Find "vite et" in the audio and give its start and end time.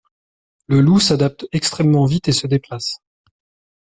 2.07-2.31